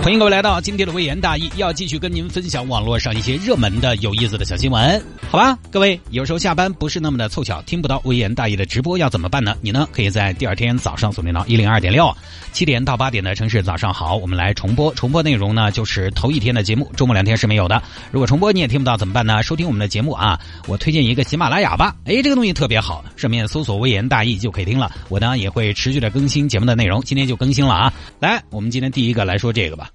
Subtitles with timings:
[0.00, 5.58] 欢迎各位来到今天的微言大义，要继续跟您分享网络上一些热门的、有意思的小新闻，好吧？
[5.70, 9.54] 各位，有时候下班不是那么的凑巧，听不到微言大义的直播要怎么办呢？
[9.60, 12.10] 你呢，可以在第二天早上锁定到一零二点六，
[12.52, 14.94] 七点到八点的城市早上好，我们来重播。
[14.94, 17.82] 重播内容呢，就是头一天的节目，周末两天是没有的。
[18.10, 19.42] 如果重播你也听不到怎么办呢？
[19.42, 24.90] 收听我们的节目啊，我推荐一个喜马拉雅吧，哎，这个东西特别好，上面搜索微言大义就可以听了。
[25.10, 27.92] 我呢也会持续的更新节目的内容，今天就更新了啊。
[28.20, 29.87] 来，我们今天第一个来说这个吧。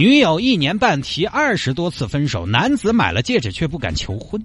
[0.00, 4.42] 女友一年半提二十多次分手，男子买了戒指却不敢求婚。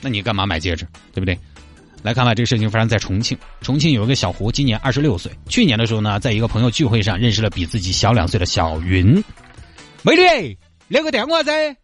[0.00, 0.86] 那你干嘛买戒指？
[1.12, 1.36] 对不对？
[2.04, 3.36] 来看看这个事情发生在重庆。
[3.60, 5.32] 重庆有一个小胡，今年二十六岁。
[5.48, 9.12] 去年的时候呢，在一个朋友聚会上认识了比自己小两岁的小云。
[10.02, 11.76] 美女，留个电话噻。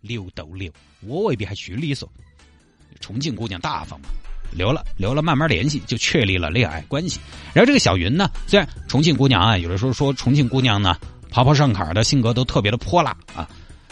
[0.00, 0.70] 留都留，
[1.00, 2.06] 我未必还虚礼嗦。
[3.00, 4.06] 重庆姑娘大方嘛，
[4.52, 7.18] 留了留了，慢慢联系就确立了恋爱关系。
[7.52, 10.96] 然后这个小云呢，虽然重庆姑娘啊，有的时候说重庆姑娘呢。
[11.30, 13.48] 跑跑上坎的性格都特别的泼辣啊，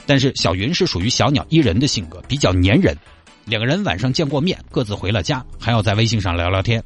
[0.06, 2.96] 但是小云是属于小鸟依人的性格，比较粘人。
[3.44, 6.82] 两个人晚上见过面，各自回了家，还要在微信上聊聊天。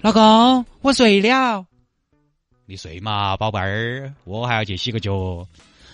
[0.00, 1.64] 老公，我睡了。
[2.66, 5.46] 你睡嘛，宝贝儿，我还要去洗个脚。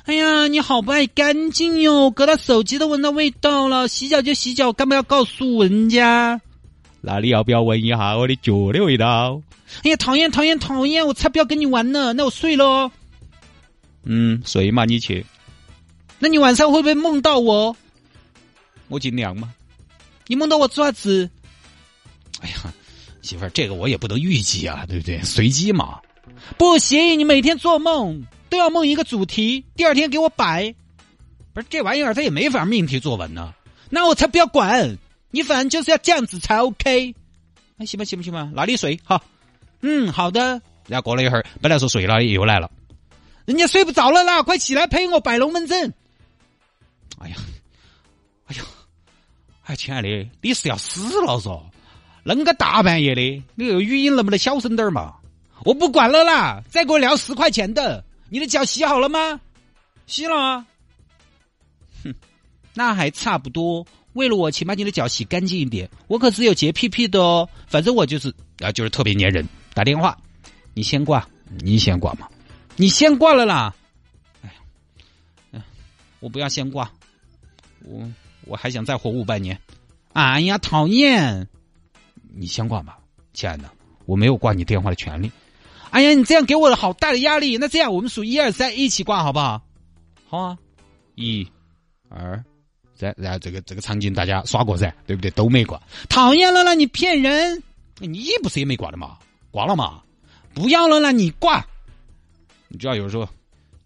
[0.04, 3.88] 哎呀，你好不爱干净哟，搁到手机都闻到味道了。
[3.88, 6.40] 洗脚就洗脚，干嘛要告诉人家？
[7.00, 9.42] 那你要不要闻一下我的脚的味道？
[9.82, 12.12] 哎呀，讨厌讨厌讨厌，我才不要跟你玩呢。
[12.12, 12.90] 那我睡喽。
[14.06, 15.26] 嗯，睡嘛，你去。
[16.18, 17.76] 那你晚上会不会梦到我？
[18.88, 19.52] 我尽量嘛。
[20.28, 21.28] 你梦到我做啥子？
[22.40, 22.72] 哎呀，
[23.20, 25.20] 媳妇儿，这个我也不能预计啊，对不对？
[25.22, 25.98] 随机嘛。
[26.56, 30.74] 不行，你每天做梦都要梦一个主题，第二天给我摆。
[31.52, 33.52] 不是这玩意儿，它也没法命题作文呢。
[33.90, 34.96] 那我才不要管，
[35.30, 37.14] 你反正就是要这样子才 OK。
[37.76, 38.50] 那行吧，行不行吧？
[38.54, 39.20] 那你睡哈。
[39.80, 40.60] 嗯，好的。
[40.86, 42.70] 然后过了一会儿，本来说睡了，又来了。
[43.46, 45.94] 人家睡不着了啦，快起来陪我摆龙门阵！
[47.18, 47.36] 哎呀，
[48.46, 48.62] 哎呀，
[49.62, 51.62] 哎，亲爱的，你是要死了嗦？
[52.24, 53.20] 恁个大半夜的，
[53.54, 55.14] 你这个语音能不能小声点嘛？
[55.64, 58.04] 我不管了啦，再给我聊十块钱的。
[58.28, 59.40] 你的脚洗好了吗？
[60.06, 60.66] 洗了啊。
[62.02, 62.12] 哼，
[62.74, 63.86] 那还差不多。
[64.14, 65.88] 为了我，请把你的脚洗干净一点。
[66.08, 67.48] 我可是有洁癖癖的哦。
[67.68, 69.46] 反正我就是啊，就是特别粘人。
[69.72, 70.18] 打电话，
[70.74, 71.24] 你先挂，
[71.60, 72.28] 你先挂嘛。
[72.76, 73.74] 你先挂了啦！
[74.42, 74.50] 哎
[75.52, 75.64] 呀，
[76.20, 76.90] 我不要先挂，
[77.80, 78.06] 我
[78.44, 79.58] 我还想再活五百年。
[80.12, 81.48] 哎呀，讨厌！
[82.34, 82.98] 你先挂吧，
[83.32, 83.70] 亲爱的，
[84.04, 85.32] 我没有挂你电话的权利。
[85.90, 87.56] 哎呀，你这样给我好大的压力。
[87.56, 89.62] 那这样，我们数一二三，一起挂好不好？
[90.28, 90.58] 好啊，
[91.14, 91.46] 一、
[92.10, 92.44] 二、
[92.94, 95.30] 三，然后这个这个场景大家耍过噻，对不对？
[95.30, 96.74] 都没挂，讨厌了啦！
[96.74, 97.62] 你骗人！
[98.00, 99.16] 你不是也没挂的嘛？
[99.50, 100.02] 挂了嘛？
[100.52, 101.10] 不要了啦！
[101.10, 101.66] 你挂。
[102.68, 103.28] 你知道，有时候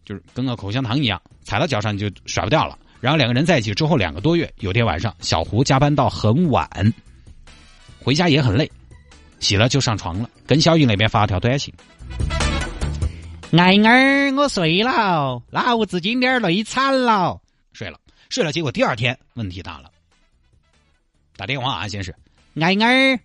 [0.05, 2.79] 就是跟个口香糖一样，踩到脚上你就甩不掉了。
[3.01, 6.69] 然后两个人在一起之后两个多月，有天晚上，小胡加班到很晚，
[7.99, 8.71] 回家也很累，
[9.39, 11.73] 洗了就上床了，跟小雨那边发了条短信
[13.57, 17.41] ：“爱儿，我睡了，老子今天累惨了，
[17.73, 17.99] 睡了，
[18.29, 18.53] 睡了。
[18.53, 19.91] 结果第二天问题大了，
[21.37, 22.15] 打电话啊，先是
[22.61, 23.21] 爱儿，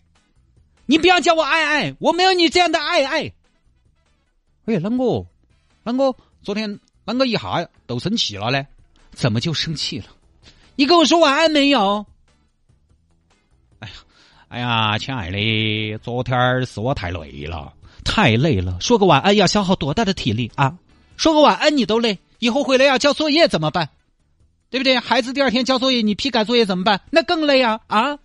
[0.86, 3.34] 你不要叫我爱爱，我没有你这样的爱爱。
[4.66, 5.28] 哎，啷个？
[5.86, 8.66] 啷个昨天啷个一下都生气了呢？
[9.14, 10.08] 怎么就生气了？
[10.76, 12.06] 你跟我说晚安没有？
[13.80, 13.94] 哎呀，
[14.50, 17.72] 哎呀，亲爱的，昨天是我太累了，
[18.04, 18.78] 太累了。
[18.82, 20.76] 说个晚安要消耗多大的体力啊？
[21.18, 23.90] 说个晚安你都累，以后回来要交作业怎么办？
[24.72, 24.98] 对不对？
[25.00, 27.00] 孩子第二天交作业，你批改作业怎么办？
[27.12, 27.80] 那更累啊！
[27.88, 28.18] 啊！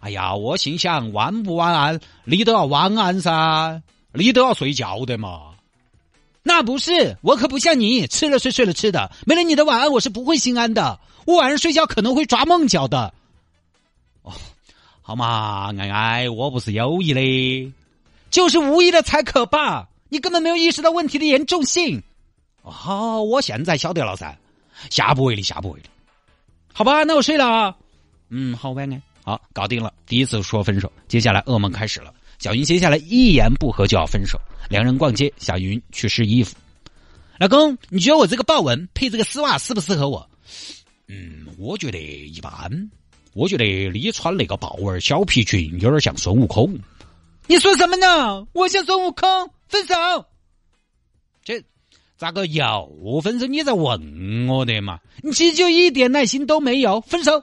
[0.00, 3.82] 哎呀，我心想晚不晚安，你都要晚安噻，
[4.12, 5.49] 你都要睡觉的嘛。
[6.42, 10.98] 那不是，我可不像你吃了睡，睡了吃的，没了你的晚安，我是不会心安的。
[11.26, 13.12] 我晚上睡觉可能会抓梦觉的。
[14.22, 14.32] 哦，
[15.02, 17.72] 好嘛，爱爱，我不是有意的，
[18.30, 19.86] 就是无意的才可怕。
[20.08, 22.02] 你根本没有意识到问题的严重性。
[22.62, 24.36] 哦，我现在晓得了噻，
[24.88, 25.86] 下不为例，下不为例。
[26.72, 27.46] 好吧，那我睡了。
[27.46, 27.76] 啊。
[28.30, 29.02] 嗯，好晚安。
[29.22, 29.92] 好，搞定了。
[30.06, 32.14] 第一次说分手，接下来噩梦开始了。
[32.40, 34.40] 小云接下来一言不合就要分手。
[34.70, 36.56] 两人逛街，小云去试衣服。
[37.38, 40.28] 老公，你觉得我这个豹纹配这个丝袜适不适合我？
[41.06, 42.90] 嗯，我觉得一般。
[43.34, 46.76] 我觉得你穿那个豹纹小皮裙有点像孙悟空。
[47.46, 48.46] 你说什么呢？
[48.54, 49.94] 我像孙悟空，分手。
[51.44, 51.62] 这
[52.16, 53.46] 咋个又分手？
[53.46, 54.98] 你在问我的嘛？
[55.22, 57.42] 你其实就一点耐心都没有，分手。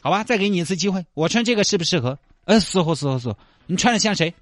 [0.00, 2.18] 好吧，再给你一次机会，我穿这个适不适合？
[2.44, 3.36] 呃，适合，适合，适合。
[3.66, 4.32] 你穿的像谁？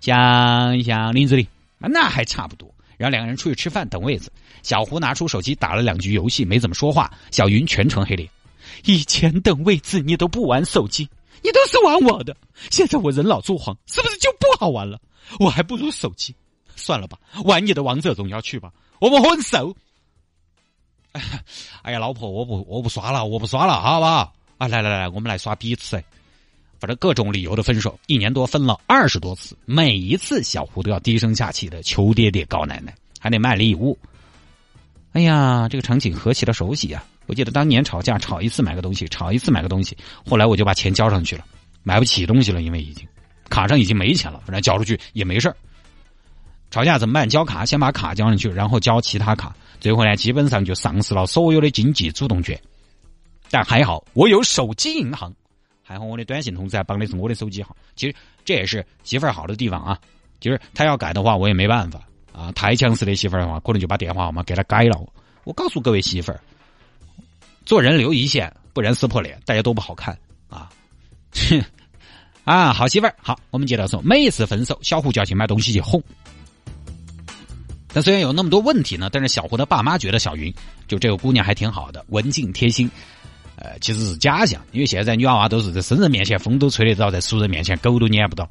[0.00, 1.46] 像像林志玲
[1.80, 2.72] 啊，那还差不多。
[2.96, 4.30] 然后两个人出去吃饭，等位子。
[4.62, 7.12] 小胡拿出手机打了两局游戏，没怎么说话。
[7.30, 8.28] 小云全程黑脸。
[8.84, 11.08] 以前等位子你都不玩手机。
[11.42, 12.36] 你都是玩我的，
[12.70, 15.00] 现在我人老珠黄，是不是就不好玩了？
[15.38, 16.34] 我还不如手机，
[16.76, 18.70] 算了吧，玩你的王者荣耀去吧。
[18.98, 19.74] 我们分手。
[21.80, 24.34] 哎呀，老婆，我不，我不刷了，我不刷了，好不好？
[24.58, 25.96] 啊，来来来，我们来刷彼此。
[26.80, 33.96] 反正各种理由的分手，一年多分了二十多次，每一次小胡都要低声下气的求爹爹告奶奶，还得买礼物。
[35.12, 37.04] 哎呀，这个场景何其的熟悉呀！
[37.26, 39.96] 我记得当年吵架，吵一次买个东西，吵一次买个东西。
[40.26, 41.44] 后来我就把钱交上去了，
[41.82, 43.06] 买不起东西了，因为已经
[43.50, 45.56] 卡上已经没钱了，反正交出去也没事儿。
[46.70, 47.28] 吵架怎么办？
[47.28, 52.58] 交卡，先把卡交上去，然后交其他卡，最后呢，基本上就丧失了所有的经济主动权。
[53.50, 55.34] 但还好，我有手机银行，
[55.90, 57.76] 还好我的短信通知还绑的是我的手机号。
[57.96, 58.14] 其实
[58.44, 59.98] 这也是媳妇儿好的地方啊。
[60.40, 62.00] 其实他要改的话，我也没办法
[62.32, 62.52] 啊。
[62.52, 64.96] 太强势的媳妇儿的话，可能就把电话号码给他改了。
[65.42, 66.40] 我告诉各位媳妇儿。
[67.66, 70.16] 做人留一线，不然撕破脸，大家都不好看
[70.48, 70.70] 啊！
[72.44, 76.00] 啊，好媳妇儿，好，我们接着说，每一次分手，小胡就要去买东西去哄。
[77.92, 80.54] 但虽然有那么多问题呢，但是小胡的爸妈觉得小云
[80.86, 82.88] 就这个姑娘还挺好的，文静贴心。
[83.60, 88.48] 呃，其实是假象，因为现在女娃娃都是在生人面前风都吹得着，在熟人面前狗都撵不到。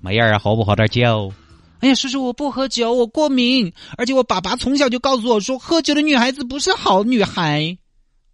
[0.00, 1.32] 妹儿，喝不喝点酒？
[1.80, 7.76] 哎呀，叔叔，我不喝酒，我过敏，而且我爸爸从小就告诉我说，喝酒的女孩子不是好女孩。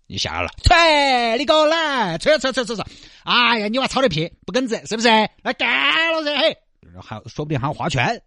[0.07, 2.85] 你下了，吹，你给我来，吹吹吹吹吹。
[3.25, 5.09] 哎呀，你娃操的屁，不耿直，是不是？
[5.43, 6.57] 来干了噻，嘿，
[7.03, 8.23] 还说不定还要划拳。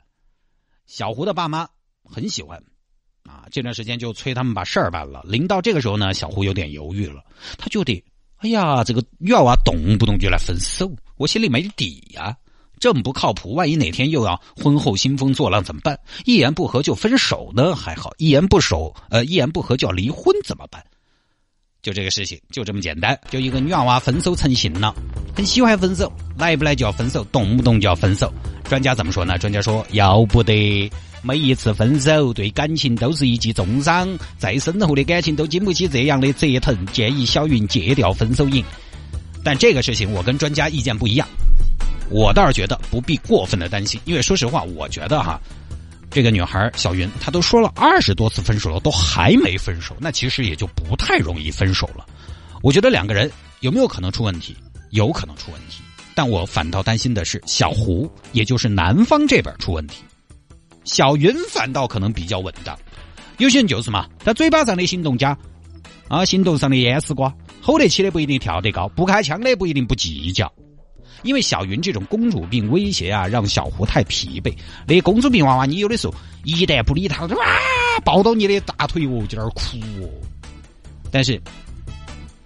[0.85, 1.67] 小胡的爸妈
[2.03, 2.61] 很喜欢，
[3.23, 5.23] 啊，这段时间就催他们把事儿办了。
[5.27, 7.23] 临到这个时候呢，小胡有点犹豫了，
[7.57, 8.03] 他就得，
[8.37, 12.35] 哎呀，这个女娃娃动不动就来分手，我心里没底呀。
[12.79, 15.97] 这么不靠谱，万一哪天又要婚后兴风作浪怎么办？
[16.25, 17.73] 一言不合就分手呢？
[17.73, 20.83] 还好，一言不守，呃，一言不合就要离婚怎么办？
[21.83, 23.19] 就这个事情，就这么简单。
[23.29, 24.95] 就一个女娃娃分手成性了，
[25.35, 28.33] 很喜欢分手，来不来就要分手，动不动就要分手。
[28.63, 29.37] 专家怎么说呢？
[29.37, 30.89] 专家说，要不得，
[31.21, 36.85] 每一次分手对感情都是一记重伤，再深厚的感情都经不起这样的折腾。
[36.87, 38.63] 建议小云戒掉分手瘾。
[39.43, 41.27] 但这个事情，我跟专家意见不一样。
[42.09, 45.37] 我倒是觉得不必过分的担心，因为说实话，我觉得哈，
[46.13, 52.05] 这个女孩小云她都说了二十多次分手了，都还没分手，那其实也就不太容易分手了。
[52.61, 53.29] 我觉得两个人
[53.61, 54.55] 有没有可能出问题？
[54.91, 55.81] 有可能出问题，
[56.13, 60.03] 但我反倒担心的是小胡，也就是男方这边出问题。
[60.83, 62.77] 小云反倒可能比较稳当。
[63.39, 65.35] 有些人就是嘛，他嘴巴上的行动家，
[66.09, 70.53] 啊，行动上的淹死瓜，吼得起的不一定跳得高，不开枪的不一定不计较。
[71.23, 74.53] 因为小云这种公主病威胁啊，让小胡太疲惫。
[74.85, 77.37] 那公主病娃娃，你有的时候一旦不理她，哇，
[78.03, 80.09] 抱到你的大腿哦，就在那儿哭哦。
[81.11, 81.41] 但是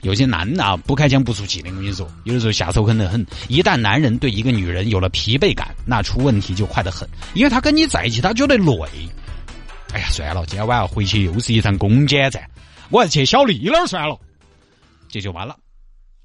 [0.01, 3.25] 有些男的啊，不开枪不出气的，我跟你说，有的时候下手狠得很。
[3.47, 7.07] 一旦男人对一个女人有了疲惫感，那出问题就快得很。
[7.33, 8.73] 因为他跟你在一起，他觉得累。
[9.94, 12.44] 哎呀，算了，今天晚上回去又是一场攻坚战，
[12.90, 14.19] 我还是去小丽那儿算了，
[15.09, 15.56] 这就完了。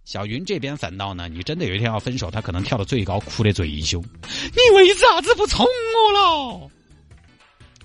[0.04, 4.02] 小云这边反倒呢，你真的有一天要分手，他可能跳到最高，哭的最凶。
[4.02, 6.70] 你为啥子不宠我了？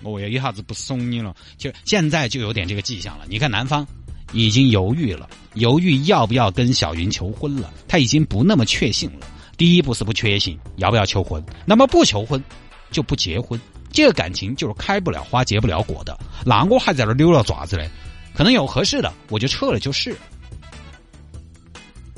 [0.02, 1.34] 我也一下子不怂你了。
[1.56, 3.24] 就现在就有点这个迹象了。
[3.28, 3.86] 你看男方
[4.32, 7.72] 已经犹豫了，犹豫要不要跟小云求婚了。
[7.86, 9.26] 他已经不那么确信了。
[9.56, 12.42] 第一步是不确信要不要求婚，那么不求婚
[12.90, 13.58] 就不结婚。
[13.92, 16.18] 这个感情就是开不了花结不了果的。
[16.44, 17.88] 那我还在那溜了爪子嘞？
[18.34, 20.16] 可能有合适的，我就撤了就是。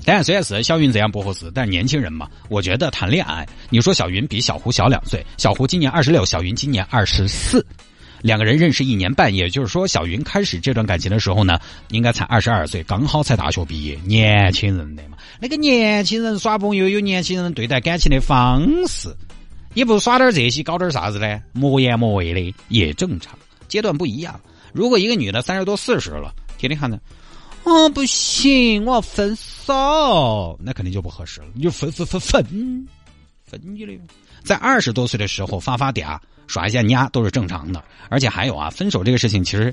[0.04, 7.64] 但，虽然是小云这样不合适，但年轻人嘛，我觉得谈恋爱，你说小云比小胡小两岁，小胡今年二十六，小云今年二十四，
[8.23, 11.59] 两个人认识一年半，也就是说，小云开始这段感情的时候呢，
[11.90, 19.09] 应该才二十二岁，刚好才大学毕业，年轻人的嘛，那个年轻人耍朋友有年轻人对待感情的方式，
[19.75, 21.40] 也不耍点这些，搞点啥子呢？
[21.52, 23.38] 磨言磨味的也正常，
[23.69, 24.40] 阶段不一样。
[24.73, 26.99] 如果一个女的三十多四十了，天天看着。
[27.71, 31.47] 哦，不行，我要分手，那肯定就不合适了。
[31.55, 32.45] 你就分分分分
[33.45, 33.93] 分你的，
[34.43, 37.81] 在二十多岁的时候发发嗲、耍一下丫都是正常的。
[38.09, 39.73] 而且还有啊，分手这个事情，其实，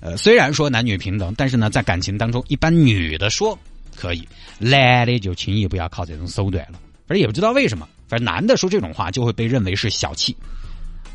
[0.00, 3.58] 呃，虽然说男女平等，但是呢，在感情当中，一般女的说
[3.96, 4.28] 可以，
[4.58, 6.78] 男的就轻易不要靠这种手段了。
[7.06, 10.36] 反正也不知道为什么，反正男的说这种话就会被认为是小气。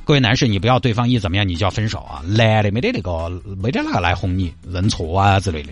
[0.03, 2.24] 各位男士，你不要对方一怎么样你就要分手啊！
[2.27, 5.72] 男的没得那个，没得那个来哄你认错啊之类的。